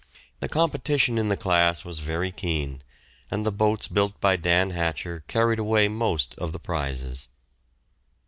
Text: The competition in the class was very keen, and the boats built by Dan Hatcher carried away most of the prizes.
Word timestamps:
The 0.39 0.49
competition 0.49 1.19
in 1.19 1.29
the 1.29 1.37
class 1.37 1.85
was 1.85 1.99
very 1.99 2.31
keen, 2.31 2.81
and 3.29 3.45
the 3.45 3.51
boats 3.51 3.87
built 3.87 4.19
by 4.19 4.35
Dan 4.35 4.71
Hatcher 4.71 5.23
carried 5.27 5.59
away 5.59 5.89
most 5.89 6.33
of 6.39 6.53
the 6.53 6.59
prizes. 6.59 7.27